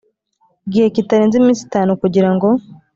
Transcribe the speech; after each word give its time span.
gihe 0.71 0.87
kitarenze 0.95 1.35
iminsi 1.37 1.61
itanu 1.67 1.91
kugirango 2.01 2.47